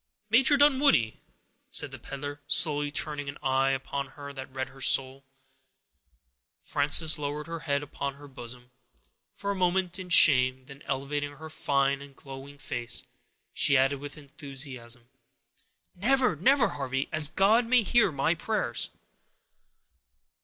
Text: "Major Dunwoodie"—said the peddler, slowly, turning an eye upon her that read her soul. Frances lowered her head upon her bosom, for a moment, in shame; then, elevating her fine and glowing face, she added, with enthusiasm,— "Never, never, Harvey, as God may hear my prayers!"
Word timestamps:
"Major 0.31 0.57
Dunwoodie"—said 0.57 1.91
the 1.91 1.99
peddler, 1.99 2.41
slowly, 2.47 2.89
turning 2.89 3.29
an 3.29 3.37
eye 3.43 3.69
upon 3.69 4.07
her 4.07 4.33
that 4.33 4.51
read 4.51 4.69
her 4.69 4.81
soul. 4.81 5.23
Frances 6.63 7.19
lowered 7.19 7.45
her 7.45 7.59
head 7.59 7.83
upon 7.83 8.15
her 8.15 8.27
bosom, 8.27 8.71
for 9.35 9.51
a 9.51 9.55
moment, 9.55 9.99
in 9.99 10.09
shame; 10.09 10.65
then, 10.65 10.81
elevating 10.87 11.33
her 11.33 11.51
fine 11.51 12.01
and 12.01 12.15
glowing 12.15 12.57
face, 12.57 13.03
she 13.53 13.77
added, 13.77 13.99
with 13.99 14.17
enthusiasm,— 14.17 15.07
"Never, 15.93 16.35
never, 16.35 16.69
Harvey, 16.69 17.07
as 17.11 17.27
God 17.27 17.67
may 17.67 17.83
hear 17.83 18.11
my 18.11 18.33
prayers!" 18.33 18.89